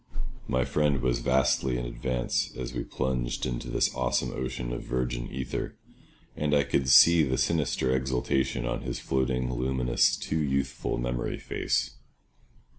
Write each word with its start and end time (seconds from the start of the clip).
My 0.47 0.65
friend 0.65 0.99
was 0.99 1.19
vastly 1.19 1.77
in 1.77 1.85
advance 1.85 2.51
as 2.57 2.73
we 2.73 2.83
plunged 2.83 3.45
into 3.45 3.69
this 3.69 3.93
awesome 3.93 4.31
ocean 4.31 4.73
of 4.73 4.81
virgin 4.81 5.29
aether, 5.31 5.75
and 6.35 6.55
I 6.55 6.63
could 6.63 6.89
see 6.89 7.21
the 7.21 7.37
sinister 7.37 7.95
exultation 7.95 8.65
on 8.65 8.81
his 8.81 8.99
floating, 8.99 9.53
luminous, 9.53 10.15
too 10.17 10.41
youthful 10.41 10.97
memory 10.97 11.37
face. 11.37 11.97